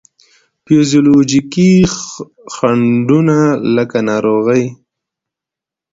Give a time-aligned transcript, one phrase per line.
[0.65, 1.71] فزیولوجیکي
[2.53, 3.39] خنډو نه
[3.75, 4.65] لکه ناروغي،